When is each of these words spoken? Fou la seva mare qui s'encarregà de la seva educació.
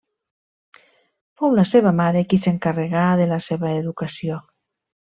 Fou 1.41 1.53
la 1.59 1.65
seva 1.73 1.91
mare 1.99 2.23
qui 2.33 2.39
s'encarregà 2.47 3.05
de 3.23 3.29
la 3.35 3.39
seva 3.51 3.77
educació. 3.85 4.41